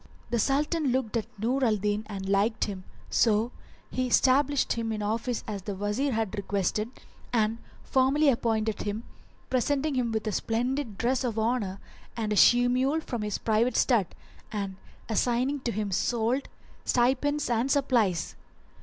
[0.31, 3.51] The Sultan looked at Nur al Din and liked him, so
[3.91, 6.89] he stablished him in office as the Wazir had requested
[7.31, 9.03] and formally appointed him,
[9.51, 11.79] presenting him with a splendid dress of honour
[12.17, 14.07] and a she mule from his private stud;
[14.51, 14.75] and
[15.07, 16.49] assigning to him solde,
[16.83, 18.35] stipends and supplies.